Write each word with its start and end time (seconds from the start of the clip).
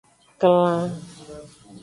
Klan. 0.39 0.89